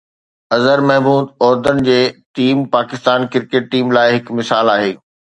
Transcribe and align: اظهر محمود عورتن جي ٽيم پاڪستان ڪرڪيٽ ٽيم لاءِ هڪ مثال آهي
اظهر 0.55 0.79
محمود 0.87 1.25
عورتن 1.47 1.77
جي 1.87 1.97
ٽيم 2.39 2.57
پاڪستان 2.75 3.27
ڪرڪيٽ 3.35 3.67
ٽيم 3.75 3.93
لاءِ 3.99 4.09
هڪ 4.17 4.33
مثال 4.41 4.73
آهي 4.77 4.91